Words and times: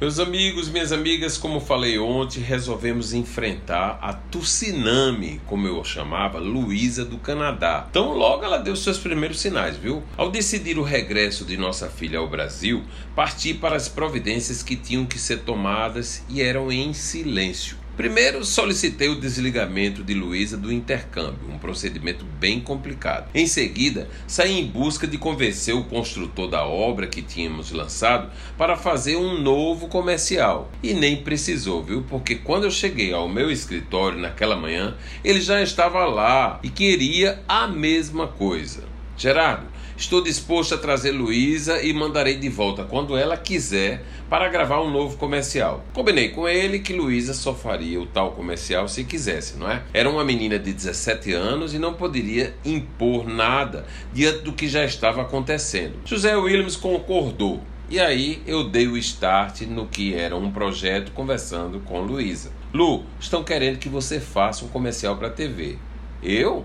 Meus 0.00 0.18
amigos, 0.18 0.70
minhas 0.70 0.92
amigas, 0.92 1.36
como 1.36 1.60
falei 1.60 1.98
ontem, 1.98 2.40
resolvemos 2.40 3.12
enfrentar 3.12 3.98
a 4.00 4.14
Tsunami, 4.14 5.42
como 5.44 5.66
eu 5.66 5.84
chamava, 5.84 6.38
Luísa 6.38 7.04
do 7.04 7.18
Canadá. 7.18 7.86
Então, 7.90 8.14
logo 8.14 8.42
ela 8.42 8.56
deu 8.56 8.74
seus 8.74 8.96
primeiros 8.96 9.40
sinais, 9.40 9.76
viu? 9.76 10.02
Ao 10.16 10.30
decidir 10.30 10.78
o 10.78 10.82
regresso 10.82 11.44
de 11.44 11.58
nossa 11.58 11.90
filha 11.90 12.18
ao 12.18 12.30
Brasil, 12.30 12.82
parti 13.14 13.52
para 13.52 13.76
as 13.76 13.90
providências 13.90 14.62
que 14.62 14.74
tinham 14.74 15.04
que 15.04 15.18
ser 15.18 15.40
tomadas 15.40 16.24
e 16.30 16.40
eram 16.40 16.72
em 16.72 16.94
silêncio. 16.94 17.79
Primeiro, 18.00 18.42
solicitei 18.46 19.10
o 19.10 19.20
desligamento 19.20 20.02
de 20.02 20.14
Luísa 20.14 20.56
do 20.56 20.72
intercâmbio, 20.72 21.50
um 21.50 21.58
procedimento 21.58 22.24
bem 22.24 22.58
complicado. 22.58 23.28
Em 23.34 23.46
seguida, 23.46 24.08
saí 24.26 24.58
em 24.58 24.66
busca 24.66 25.06
de 25.06 25.18
convencer 25.18 25.74
o 25.74 25.84
construtor 25.84 26.48
da 26.48 26.64
obra 26.64 27.06
que 27.06 27.20
tínhamos 27.20 27.72
lançado 27.72 28.30
para 28.56 28.74
fazer 28.74 29.16
um 29.16 29.38
novo 29.42 29.86
comercial. 29.86 30.72
E 30.82 30.94
nem 30.94 31.18
precisou, 31.18 31.84
viu? 31.84 32.02
Porque 32.08 32.36
quando 32.36 32.64
eu 32.64 32.70
cheguei 32.70 33.12
ao 33.12 33.28
meu 33.28 33.50
escritório 33.50 34.18
naquela 34.18 34.56
manhã, 34.56 34.96
ele 35.22 35.42
já 35.42 35.60
estava 35.60 36.06
lá 36.06 36.58
e 36.62 36.70
queria 36.70 37.42
a 37.46 37.68
mesma 37.68 38.26
coisa. 38.26 38.82
Gerardo, 39.20 39.66
estou 39.98 40.22
disposto 40.22 40.74
a 40.74 40.78
trazer 40.78 41.10
Luísa 41.10 41.82
e 41.82 41.92
mandarei 41.92 42.36
de 42.36 42.48
volta 42.48 42.84
quando 42.84 43.18
ela 43.18 43.36
quiser 43.36 44.02
para 44.30 44.48
gravar 44.48 44.80
um 44.80 44.90
novo 44.90 45.18
comercial. 45.18 45.84
Combinei 45.92 46.30
com 46.30 46.48
ele 46.48 46.78
que 46.78 46.94
Luísa 46.94 47.34
só 47.34 47.52
faria 47.52 48.00
o 48.00 48.06
tal 48.06 48.32
comercial 48.32 48.88
se 48.88 49.04
quisesse, 49.04 49.58
não 49.58 49.70
é? 49.70 49.82
Era 49.92 50.08
uma 50.08 50.24
menina 50.24 50.58
de 50.58 50.72
17 50.72 51.34
anos 51.34 51.74
e 51.74 51.78
não 51.78 51.92
poderia 51.92 52.54
impor 52.64 53.28
nada 53.28 53.84
diante 54.10 54.38
do 54.38 54.54
que 54.54 54.66
já 54.66 54.86
estava 54.86 55.20
acontecendo. 55.20 55.96
José 56.06 56.34
Williams 56.34 56.76
concordou. 56.76 57.60
E 57.90 58.00
aí 58.00 58.40
eu 58.46 58.64
dei 58.64 58.88
o 58.88 58.96
start 58.96 59.62
no 59.66 59.86
que 59.86 60.14
era 60.14 60.34
um 60.34 60.50
projeto 60.50 61.12
conversando 61.12 61.78
com 61.80 62.00
Luísa. 62.00 62.50
Lu, 62.72 63.04
estão 63.20 63.44
querendo 63.44 63.78
que 63.78 63.88
você 63.90 64.18
faça 64.18 64.64
um 64.64 64.68
comercial 64.68 65.14
para 65.18 65.28
TV. 65.28 65.76
Eu? 66.22 66.64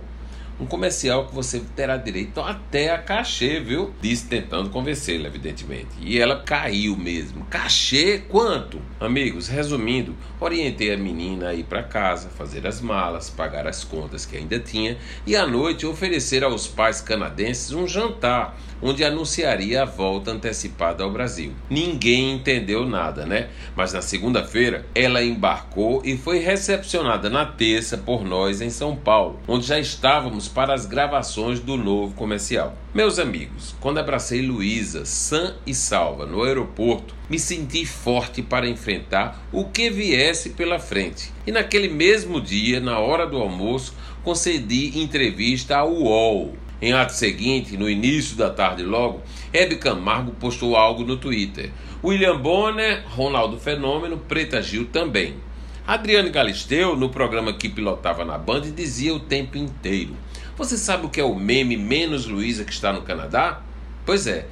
Um 0.59 0.66
comercial 0.66 1.28
que 1.28 1.36
você 1.36 1.61
terá 1.75 1.98
direito 1.98 2.39
até 2.39 2.92
a 2.92 2.98
cachê, 2.98 3.59
viu? 3.59 3.94
Disse 4.02 4.28
tentando 4.28 4.70
convencê-la, 4.70 5.28
evidentemente. 5.28 5.89
E 6.00 6.20
ela 6.20 6.42
caiu 6.42 6.95
mesmo. 6.95 7.45
Cachê 7.45 8.20
quanto? 8.30 8.81
Amigos, 9.00 9.48
resumindo, 9.48 10.16
orientei 10.39 10.94
a 10.94 10.98
menina 10.98 11.50
a 11.50 11.53
ir 11.53 11.64
para 11.64 11.83
casa, 11.83 12.30
fazer 12.30 12.66
as 12.66 12.81
malas, 12.81 13.30
pagar 13.30 13.67
as 13.67 13.83
contas 13.83 14.26
que 14.26 14.38
ainda 14.38 14.59
tinha 14.59 14.98
e 15.26 15.36
à 15.36 15.45
noite 15.45 15.86
oferecer 15.86 16.44
aos 16.44 16.67
pais 16.67 17.02
canadenses 17.02 17.72
um 17.72 17.88
jantar 17.88 18.58
onde 18.81 19.03
anunciaria 19.03 19.81
a 19.81 19.86
volta 19.86 20.31
antecipada 20.31 21.03
ao 21.03 21.11
Brasil. 21.11 21.53
Ninguém 21.70 22.33
entendeu 22.33 22.86
nada, 22.86 23.26
né? 23.26 23.50
Mas 23.76 23.94
na 23.94 24.02
segunda-feira 24.02 24.86
ela 24.94 25.23
embarcou 25.23 26.02
e 26.03 26.17
foi 26.17 26.39
recepcionada 26.39 27.30
na 27.30 27.45
terça 27.45 27.98
por 27.98 28.23
nós 28.23 28.61
em 28.61 28.70
São 28.70 28.95
Paulo, 28.95 29.39
onde 29.48 29.66
já 29.66 29.80
estávamos 29.80 30.45
para 30.48 30.74
as 30.74 30.86
gravações 30.86 31.60
do 31.60 31.78
novo 31.78 32.14
comercial. 32.14 32.78
Meus 32.94 33.20
amigos, 33.20 33.76
quando 33.80 34.00
abracei 34.00 34.42
Luísa, 34.42 35.06
sã 35.06 35.56
e 35.66 35.74
salva, 35.74 36.26
no 36.26 36.44
aeroporto, 36.44 37.16
me 37.30 37.40
senti 37.40 37.86
forte 37.86 38.42
para 38.42 38.68
enfrentar 38.68 39.46
o 39.52 39.66
que 39.66 39.90
viesse 39.90 40.52
pela 40.52 40.80
frente. 40.80 41.32
E 41.46 41.52
naquele 41.52 41.90
mesmo 41.90 42.40
dia, 42.42 42.80
na 42.80 43.00
hora 43.00 43.26
do 43.26 43.38
almoço, 43.38 43.94
concedi 44.23 45.00
entrevista 45.00 45.78
ao 45.78 45.92
UOL 45.92 46.56
em 46.82 46.94
ato 46.94 47.14
seguinte, 47.14 47.78
no 47.78 47.90
início 47.90 48.36
da 48.36 48.50
tarde 48.50 48.84
logo, 48.84 49.22
Hebe 49.54 49.78
Camargo 49.78 50.32
postou 50.32 50.76
algo 50.76 51.04
no 51.04 51.16
Twitter. 51.16 51.72
William 52.04 52.38
Bonner, 52.38 53.04
Ronaldo 53.08 53.58
Fenômeno, 53.58 54.18
Preta 54.18 54.62
Gil 54.62 54.86
também. 54.86 55.36
Adriane 55.88 56.31
Galisteu, 56.31 56.95
no 56.95 57.09
programa 57.09 57.53
que 57.53 57.69
pilotava 57.69 58.25
na 58.25 58.39
Band, 58.39 58.61
dizia 58.72 59.14
o 59.14 59.19
tempo 59.19 59.55
inteiro: 59.55 60.16
Você 60.58 60.80
sabe 60.80 61.05
o 61.05 61.10
que 61.10 61.21
é 61.21 61.23
o 61.23 61.36
meme 61.36 61.77
menos 61.77 62.26
Luísa 62.26 62.65
que 62.65 62.73
está 62.73 62.92
no 62.92 63.04
Canadá? 63.04 63.61
Pois 64.04 64.26
é, 64.26 64.48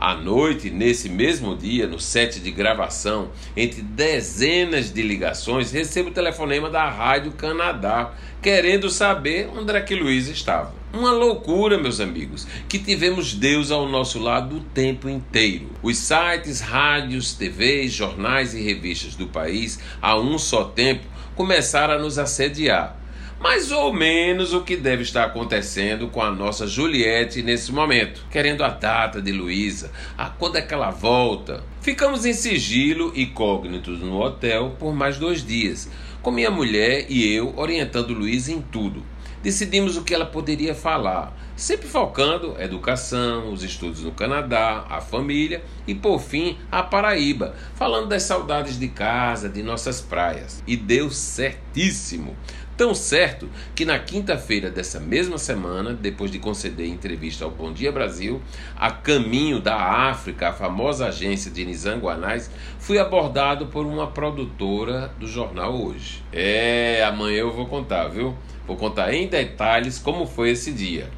à 0.00 0.14
noite, 0.14 0.70
nesse 0.70 1.08
mesmo 1.08 1.56
dia, 1.56 1.86
no 1.86 1.98
set 1.98 2.40
de 2.40 2.50
gravação, 2.50 3.30
entre 3.56 3.82
dezenas 3.82 4.92
de 4.92 5.02
ligações, 5.02 5.72
recebo 5.72 6.10
o 6.10 6.12
telefonema 6.12 6.70
da 6.70 6.88
Rádio 6.88 7.32
Canadá, 7.32 8.12
querendo 8.40 8.88
saber 8.88 9.48
onde 9.54 9.70
era 9.70 9.82
que 9.82 9.94
Luiz 9.94 10.28
estava. 10.28 10.72
Uma 10.92 11.12
loucura, 11.12 11.76
meus 11.76 12.00
amigos, 12.00 12.46
que 12.68 12.78
tivemos 12.78 13.34
Deus 13.34 13.70
ao 13.70 13.88
nosso 13.88 14.18
lado 14.18 14.56
o 14.56 14.60
tempo 14.60 15.08
inteiro. 15.08 15.68
Os 15.82 15.98
sites, 15.98 16.60
rádios, 16.60 17.34
TVs, 17.34 17.92
jornais 17.92 18.54
e 18.54 18.62
revistas 18.62 19.14
do 19.14 19.26
país, 19.26 19.78
a 20.00 20.18
um 20.18 20.38
só 20.38 20.64
tempo, 20.64 21.04
começaram 21.34 21.94
a 21.94 21.98
nos 21.98 22.18
assediar 22.18 22.97
mais 23.40 23.70
ou 23.70 23.92
menos 23.92 24.52
o 24.52 24.62
que 24.62 24.76
deve 24.76 25.02
estar 25.02 25.24
acontecendo 25.24 26.08
com 26.08 26.22
a 26.22 26.30
nossa 26.30 26.66
Juliette 26.66 27.42
nesse 27.42 27.72
momento, 27.72 28.24
querendo 28.30 28.64
a 28.64 28.68
data 28.68 29.22
de 29.22 29.32
Luísa, 29.32 29.90
a 30.16 30.28
quando 30.28 30.56
é 30.56 30.62
que 30.62 30.74
ela 30.74 30.90
volta. 30.90 31.62
Ficamos 31.80 32.26
em 32.26 32.32
sigilo 32.32 33.12
e 33.14 33.24
cognitos 33.24 34.00
no 34.00 34.20
hotel 34.20 34.74
por 34.78 34.92
mais 34.92 35.16
dois 35.16 35.46
dias, 35.46 35.88
com 36.20 36.30
minha 36.30 36.50
mulher 36.50 37.06
e 37.08 37.32
eu 37.32 37.54
orientando 37.56 38.12
Luísa 38.12 38.52
em 38.52 38.60
tudo. 38.60 39.02
Decidimos 39.42 39.96
o 39.96 40.02
que 40.02 40.12
ela 40.12 40.26
poderia 40.26 40.74
falar, 40.74 41.32
sempre 41.54 41.86
focando 41.86 42.60
educação, 42.60 43.52
os 43.52 43.62
estudos 43.62 44.02
no 44.02 44.10
Canadá, 44.10 44.84
a 44.90 45.00
família 45.00 45.62
e, 45.86 45.94
por 45.94 46.20
fim, 46.20 46.58
a 46.72 46.82
Paraíba, 46.82 47.54
falando 47.76 48.08
das 48.08 48.24
saudades 48.24 48.76
de 48.78 48.88
casa, 48.88 49.48
de 49.48 49.62
nossas 49.62 50.00
praias. 50.00 50.62
E 50.66 50.76
deu 50.76 51.08
certíssimo. 51.08 52.36
Tão 52.78 52.94
certo 52.94 53.48
que 53.74 53.84
na 53.84 53.98
quinta-feira 53.98 54.70
dessa 54.70 55.00
mesma 55.00 55.36
semana, 55.36 55.92
depois 55.92 56.30
de 56.30 56.38
conceder 56.38 56.86
entrevista 56.86 57.44
ao 57.44 57.50
Bom 57.50 57.72
Dia 57.72 57.90
Brasil, 57.90 58.40
a 58.76 58.88
caminho 58.88 59.60
da 59.60 59.74
África, 59.76 60.50
a 60.50 60.52
famosa 60.52 61.08
agência 61.08 61.50
de 61.50 61.64
Nizanguanais, 61.68 62.50
fui 62.78 62.98
abordado 62.98 63.66
por 63.66 63.86
uma 63.86 64.06
produtora 64.08 65.12
do 65.18 65.26
jornal 65.26 65.74
Hoje. 65.74 66.22
É, 66.32 67.04
amanhã 67.04 67.40
eu 67.40 67.52
vou 67.52 67.66
contar, 67.66 68.08
viu? 68.08 68.34
Vou 68.66 68.76
contar 68.76 69.12
em 69.12 69.28
detalhes 69.28 69.98
como 69.98 70.26
foi 70.26 70.50
esse 70.50 70.72
dia. 70.72 71.08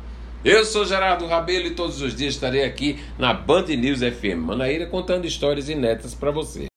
Eu 0.44 0.64
sou 0.64 0.84
Gerardo 0.84 1.26
Rabelo 1.26 1.66
e 1.66 1.70
todos 1.70 2.02
os 2.02 2.16
dias 2.16 2.34
estarei 2.34 2.64
aqui 2.64 2.98
na 3.18 3.32
Band 3.32 3.66
News 3.66 4.00
FM 4.00 4.38
Manaíra 4.38 4.86
contando 4.86 5.26
histórias 5.26 5.68
inéditas 5.68 6.14
para 6.14 6.30
você. 6.30 6.68